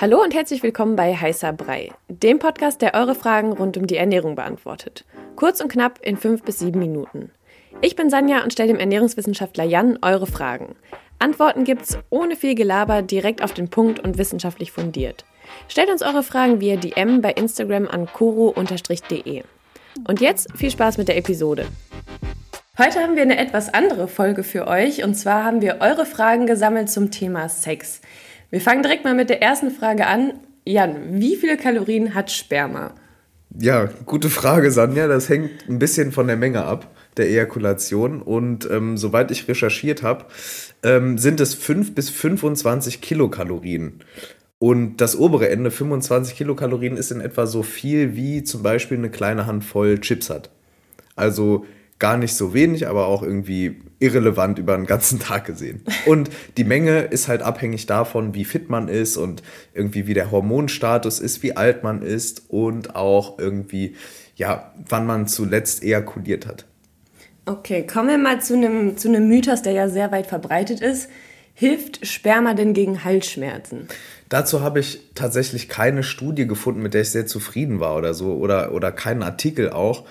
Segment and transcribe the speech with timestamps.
[0.00, 3.96] Hallo und herzlich willkommen bei Heißer Brei, dem Podcast, der eure Fragen rund um die
[3.96, 5.04] Ernährung beantwortet.
[5.34, 7.32] Kurz und knapp in fünf bis sieben Minuten.
[7.80, 10.76] Ich bin Sanja und stelle dem Ernährungswissenschaftler Jan eure Fragen.
[11.18, 15.24] Antworten gibt's ohne viel Gelaber, direkt auf den Punkt und wissenschaftlich fundiert.
[15.66, 19.42] Stellt uns eure Fragen via DM bei Instagram an koro-de.
[20.06, 21.66] Und jetzt viel Spaß mit der Episode.
[22.78, 26.46] Heute haben wir eine etwas andere Folge für euch und zwar haben wir eure Fragen
[26.46, 28.00] gesammelt zum Thema Sex.
[28.50, 30.32] Wir fangen direkt mal mit der ersten Frage an.
[30.64, 32.94] Jan, wie viele Kalorien hat Sperma?
[33.58, 35.06] Ja, gute Frage, Sanja.
[35.06, 38.22] Das hängt ein bisschen von der Menge ab, der Ejakulation.
[38.22, 40.26] Und ähm, soweit ich recherchiert habe,
[40.82, 44.00] ähm, sind es 5 bis 25 Kilokalorien.
[44.58, 49.10] Und das obere Ende, 25 Kilokalorien, ist in etwa so viel wie zum Beispiel eine
[49.10, 50.50] kleine Handvoll Chips hat.
[51.16, 51.66] Also
[51.98, 55.82] gar nicht so wenig, aber auch irgendwie irrelevant über den ganzen Tag gesehen.
[56.06, 59.42] Und die Menge ist halt abhängig davon, wie fit man ist und
[59.74, 63.96] irgendwie wie der Hormonstatus ist, wie alt man ist und auch irgendwie,
[64.36, 66.64] ja, wann man zuletzt ejakuliert hat.
[67.46, 71.08] Okay, kommen wir mal zu einem, zu einem Mythos, der ja sehr weit verbreitet ist.
[71.54, 73.88] Hilft Sperma denn gegen Halsschmerzen?
[74.28, 78.34] Dazu habe ich tatsächlich keine Studie gefunden, mit der ich sehr zufrieden war oder so,
[78.34, 80.04] oder, oder keinen Artikel auch.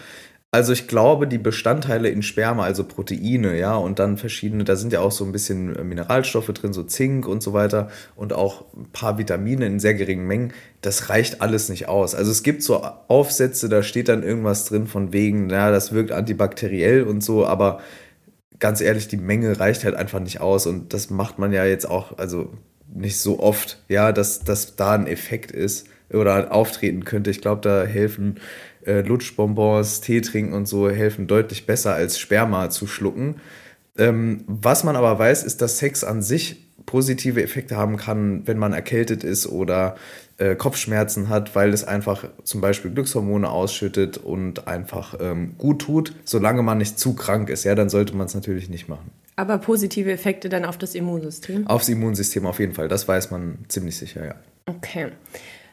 [0.51, 4.93] Also ich glaube, die Bestandteile in Sperma, also Proteine, ja, und dann verschiedene, da sind
[4.93, 8.63] ja auch so ein bisschen äh, Mineralstoffe drin, so Zink und so weiter und auch
[8.73, 12.15] ein paar Vitamine in sehr geringen Mengen, das reicht alles nicht aus.
[12.15, 16.13] Also es gibt so Aufsätze, da steht dann irgendwas drin von wegen, ja, das wirkt
[16.13, 17.81] antibakteriell und so, aber
[18.59, 21.89] ganz ehrlich, die Menge reicht halt einfach nicht aus und das macht man ja jetzt
[21.89, 22.53] auch, also
[22.93, 27.29] nicht so oft, ja, dass, dass da ein Effekt ist oder auftreten könnte.
[27.29, 28.39] Ich glaube, da helfen
[28.85, 33.35] äh, Lutschbonbons, Tee trinken und so helfen deutlich besser als Sperma zu schlucken.
[33.97, 38.57] Ähm, was man aber weiß, ist, dass Sex an sich positive Effekte haben kann, wenn
[38.57, 39.95] man erkältet ist oder
[40.37, 46.15] äh, Kopfschmerzen hat, weil es einfach zum Beispiel Glückshormone ausschüttet und einfach ähm, gut tut,
[46.23, 47.65] solange man nicht zu krank ist.
[47.65, 49.11] Ja, dann sollte man es natürlich nicht machen.
[49.35, 51.67] Aber positive Effekte dann auf das Immunsystem?
[51.67, 54.35] Aufs Immunsystem auf jeden Fall, das weiß man ziemlich sicher, ja.
[54.65, 55.07] Okay.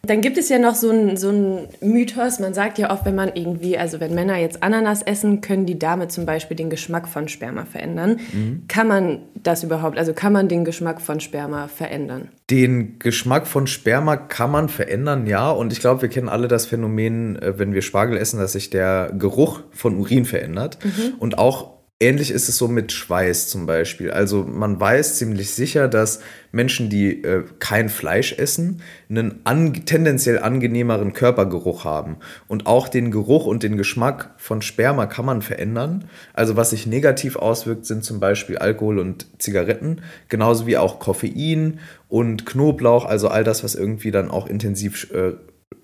[0.07, 2.39] Dann gibt es ja noch so einen so Mythos.
[2.39, 5.79] Man sagt ja oft, wenn man irgendwie, also wenn Männer jetzt Ananas essen, können die
[5.79, 8.21] damit zum Beispiel den Geschmack von Sperma verändern.
[8.33, 8.65] Mhm.
[8.69, 9.99] Kann man das überhaupt?
[9.99, 12.29] Also kann man den Geschmack von Sperma verändern?
[12.51, 15.51] Den Geschmack von Sperma kann man verändern, ja.
[15.51, 18.71] Und ich glaube, wir kennen alle das Phänomen, äh, wenn wir Spargel essen, dass sich
[18.71, 20.79] der Geruch von Urin verändert.
[20.85, 21.15] Mhm.
[21.19, 24.11] Und auch Ähnlich ist es so mit Schweiß zum Beispiel.
[24.11, 26.19] Also man weiß ziemlich sicher, dass
[26.51, 32.17] Menschen, die äh, kein Fleisch essen, einen an, tendenziell angenehmeren Körpergeruch haben.
[32.49, 36.07] Und auch den Geruch und den Geschmack von Sperma kann man verändern.
[36.33, 41.79] Also was sich negativ auswirkt, sind zum Beispiel Alkohol und Zigaretten, genauso wie auch Koffein
[42.09, 45.35] und Knoblauch, also all das, was irgendwie dann auch intensiv äh,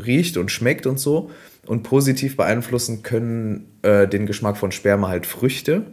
[0.03, 1.31] riecht und schmeckt und so.
[1.67, 5.85] Und positiv beeinflussen können äh, den Geschmack von Sperma halt Früchte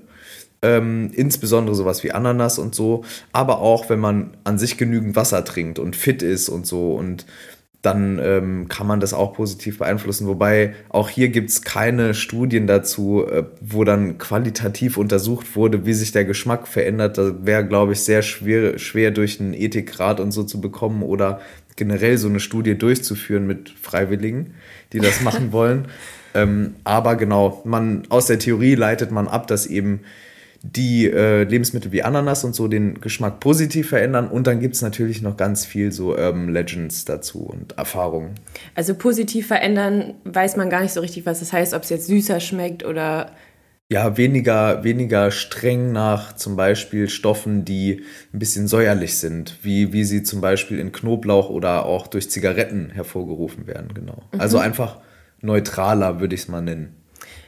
[0.62, 5.46] ähm, insbesondere sowas wie Ananas und so, aber auch wenn man an sich genügend Wasser
[5.46, 7.26] trinkt und fit ist und so und
[7.84, 10.28] dann ähm, kann man das auch positiv beeinflussen.
[10.28, 15.94] Wobei auch hier gibt es keine Studien dazu, äh, wo dann qualitativ untersucht wurde, wie
[15.94, 17.18] sich der Geschmack verändert.
[17.18, 21.40] Das wäre, glaube ich, sehr schwer, schwer durch einen Ethikrat und so zu bekommen oder
[21.76, 24.56] generell so eine Studie durchzuführen mit Freiwilligen,
[24.92, 25.86] die das machen wollen.
[26.34, 30.02] Ähm, aber genau, man aus der Theorie leitet man ab, dass eben
[30.64, 34.28] die äh, Lebensmittel wie Ananas und so den Geschmack positiv verändern.
[34.28, 38.36] Und dann gibt es natürlich noch ganz viel so Urban Legends dazu und Erfahrungen.
[38.76, 42.08] Also positiv verändern weiß man gar nicht so richtig, was das heißt, ob es jetzt
[42.08, 43.32] süßer schmeckt oder.
[43.90, 48.04] Ja, weniger, weniger streng nach zum Beispiel Stoffen, die
[48.34, 52.90] ein bisschen säuerlich sind, wie, wie sie zum Beispiel in Knoblauch oder auch durch Zigaretten
[52.90, 54.24] hervorgerufen werden, genau.
[54.34, 54.42] Mhm.
[54.42, 54.98] Also einfach
[55.40, 56.96] neutraler, würde ich es mal nennen.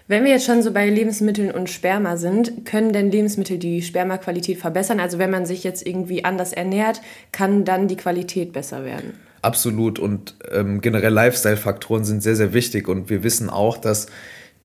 [0.09, 4.57] Wenn wir jetzt schon so bei Lebensmitteln und Sperma sind, können denn Lebensmittel die Spermaqualität
[4.57, 4.99] verbessern?
[4.99, 6.99] Also wenn man sich jetzt irgendwie anders ernährt,
[7.31, 9.13] kann dann die Qualität besser werden?
[9.43, 9.99] Absolut.
[9.99, 12.87] Und ähm, generell Lifestyle-Faktoren sind sehr, sehr wichtig.
[12.87, 14.07] Und wir wissen auch, dass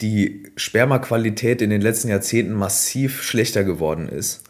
[0.01, 4.45] die Spermaqualität in den letzten Jahrzehnten massiv schlechter geworden ist.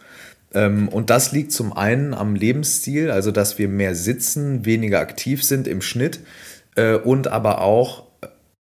[0.54, 5.42] Ähm, und das liegt zum einen am Lebensstil, also dass wir mehr sitzen, weniger aktiv
[5.42, 6.20] sind im Schnitt
[6.76, 8.03] äh, und aber auch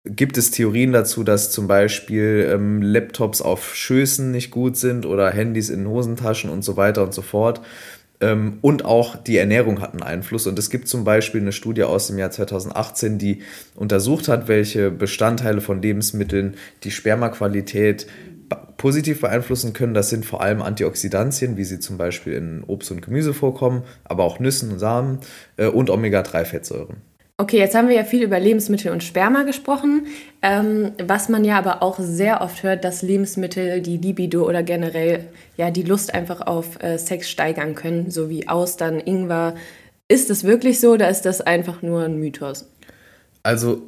[0.06, 5.32] gibt es Theorien dazu, dass zum Beispiel ähm, Laptops auf Schößen nicht gut sind oder
[5.32, 7.62] Handys in Hosentaschen und so weiter und so fort.
[8.22, 10.48] Ähm, und auch die Ernährung hat einen Einfluss.
[10.48, 13.42] Und es gibt zum Beispiel eine Studie aus dem Jahr 2018, die
[13.76, 18.08] untersucht hat, welche Bestandteile von Lebensmitteln die Spermaqualität
[18.78, 23.02] positiv beeinflussen können, das sind vor allem Antioxidantien, wie sie zum Beispiel in Obst und
[23.02, 25.20] Gemüse vorkommen, aber auch Nüssen und Samen
[25.58, 26.96] äh, und Omega-3-Fettsäuren.
[27.42, 30.08] Okay, jetzt haben wir ja viel über Lebensmittel und Sperma gesprochen,
[30.42, 35.26] ähm, was man ja aber auch sehr oft hört, dass Lebensmittel die Libido oder generell
[35.56, 39.56] ja die Lust einfach auf äh, Sex steigern können, so wie Austern, Ingwer.
[40.10, 42.70] Ist das wirklich so oder ist das einfach nur ein Mythos?
[43.42, 43.84] Also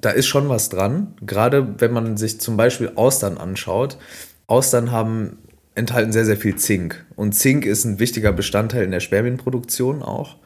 [0.00, 3.98] da ist schon was dran, gerade wenn man sich zum Beispiel Austern anschaut.
[4.46, 5.36] Austern haben
[5.74, 10.36] enthalten sehr, sehr viel Zink und Zink ist ein wichtiger Bestandteil in der Spermienproduktion auch.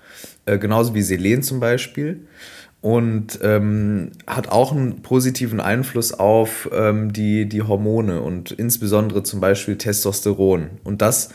[0.46, 2.26] Äh, genauso wie Selen zum Beispiel.
[2.80, 9.40] Und ähm, hat auch einen positiven Einfluss auf ähm, die, die Hormone und insbesondere zum
[9.40, 10.70] Beispiel Testosteron.
[10.82, 11.30] Und das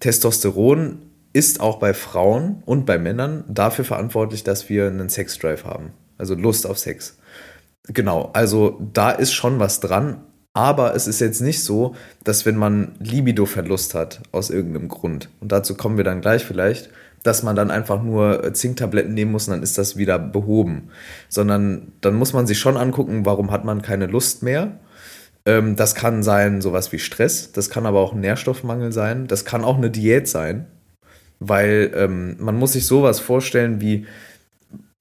[0.00, 0.98] Testosteron
[1.32, 5.92] ist auch bei Frauen und bei Männern dafür verantwortlich, dass wir einen Sexdrive haben.
[6.16, 7.16] Also Lust auf Sex.
[7.86, 11.94] Genau, also da ist schon was dran, aber es ist jetzt nicht so,
[12.24, 16.90] dass wenn man Libido-Verlust hat aus irgendeinem Grund, und dazu kommen wir dann gleich vielleicht,
[17.22, 20.90] dass man dann einfach nur äh, Zinktabletten nehmen muss und dann ist das wieder behoben.
[21.28, 24.78] Sondern dann muss man sich schon angucken, warum hat man keine Lust mehr.
[25.46, 29.44] Ähm, das kann sein sowas wie Stress, das kann aber auch ein Nährstoffmangel sein, das
[29.44, 30.66] kann auch eine Diät sein,
[31.40, 34.06] weil ähm, man muss sich sowas vorstellen wie,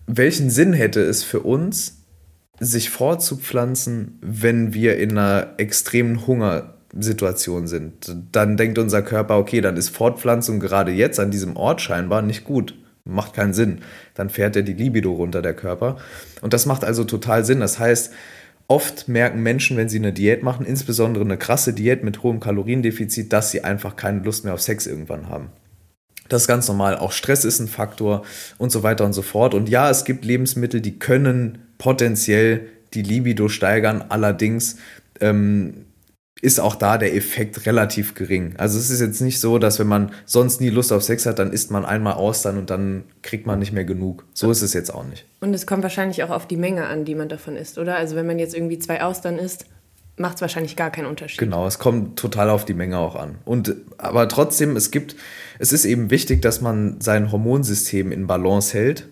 [0.05, 2.05] welchen Sinn hätte es für uns,
[2.59, 8.15] sich fortzupflanzen, wenn wir in einer extremen Hunger Situation sind.
[8.31, 12.43] Dann denkt unser Körper, okay, dann ist Fortpflanzung gerade jetzt an diesem Ort scheinbar nicht
[12.43, 12.75] gut.
[13.05, 13.79] Macht keinen Sinn.
[14.15, 15.97] Dann fährt er die Libido runter, der Körper.
[16.41, 17.61] Und das macht also total Sinn.
[17.61, 18.11] Das heißt,
[18.67, 23.31] oft merken Menschen, wenn sie eine Diät machen, insbesondere eine krasse Diät mit hohem Kaloriendefizit,
[23.31, 25.49] dass sie einfach keine Lust mehr auf Sex irgendwann haben.
[26.29, 26.97] Das ist ganz normal.
[26.97, 28.23] Auch Stress ist ein Faktor
[28.57, 29.53] und so weiter und so fort.
[29.53, 34.03] Und ja, es gibt Lebensmittel, die können potenziell die Libido steigern.
[34.09, 34.77] Allerdings
[35.21, 35.85] ähm,
[36.41, 38.55] ist auch da der Effekt relativ gering.
[38.57, 41.39] Also es ist jetzt nicht so, dass wenn man sonst nie Lust auf Sex hat,
[41.39, 44.25] dann isst man einmal Austern und dann kriegt man nicht mehr genug.
[44.33, 45.25] So ist es jetzt auch nicht.
[45.39, 47.95] Und es kommt wahrscheinlich auch auf die Menge an, die man davon isst, oder?
[47.95, 49.65] Also wenn man jetzt irgendwie zwei Austern isst,
[50.17, 51.39] macht es wahrscheinlich gar keinen Unterschied.
[51.39, 53.35] Genau, es kommt total auf die Menge auch an.
[53.45, 55.15] Und aber trotzdem, es gibt,
[55.59, 59.07] es ist eben wichtig, dass man sein Hormonsystem in Balance hält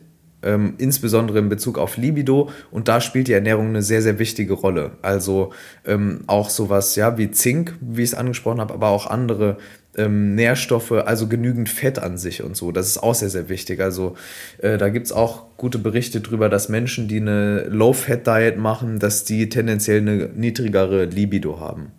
[0.46, 2.50] ähm, insbesondere in Bezug auf Libido.
[2.72, 4.92] Und da spielt die Ernährung eine sehr, sehr wichtige Rolle.
[5.02, 5.52] Also
[5.86, 9.58] ähm, auch sowas ja, wie Zink, wie ich es angesprochen habe, aber auch andere
[9.98, 12.72] ähm, Nährstoffe, also genügend Fett an sich und so.
[12.72, 13.82] Das ist auch sehr, sehr wichtig.
[13.82, 14.16] Also
[14.60, 19.24] äh, da gibt es auch gute Berichte darüber, dass Menschen, die eine Low-Fat-Diet machen, dass
[19.24, 21.92] die tendenziell eine niedrigere Libido haben.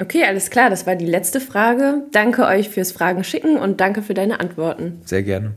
[0.00, 2.04] Okay, alles klar, das war die letzte Frage.
[2.12, 5.02] Danke euch fürs Fragen schicken und danke für deine Antworten.
[5.04, 5.56] Sehr gerne.